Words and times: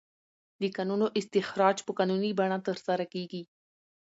د 0.61 0.63
کانونو 0.77 1.05
استخراج 1.19 1.77
په 1.85 1.91
قانوني 1.97 2.31
بڼه 2.39 2.57
ترسره 2.67 3.05
کیږي. 3.13 3.41